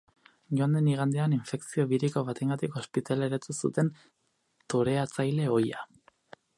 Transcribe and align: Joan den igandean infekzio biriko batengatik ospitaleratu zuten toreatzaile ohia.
Joan 0.59 0.71
den 0.77 0.87
igandean 0.93 1.35
infekzio 1.35 1.85
biriko 1.91 2.25
batengatik 2.31 2.79
ospitaleratu 2.83 3.57
zuten 3.65 3.95
toreatzaile 4.75 5.51
ohia. 5.61 5.89